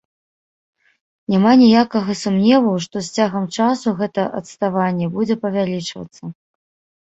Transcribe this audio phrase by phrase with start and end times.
[1.33, 6.23] Няма ніякага сумневу, што з цягам часу гэта адставанне будзе павялічвацца.